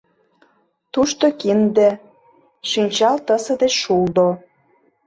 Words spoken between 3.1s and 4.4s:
тысе деч шулдо.